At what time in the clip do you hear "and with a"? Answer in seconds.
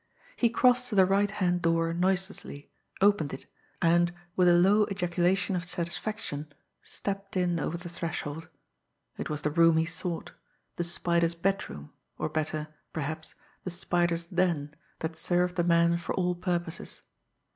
3.83-4.55